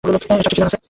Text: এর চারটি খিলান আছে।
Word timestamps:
এর 0.03 0.13
চারটি 0.23 0.47
খিলান 0.51 0.67
আছে। 0.67 0.77